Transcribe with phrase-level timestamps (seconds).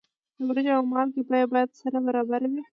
[0.37, 2.63] د وریجو او مالګې بیه باید سره برابره وي.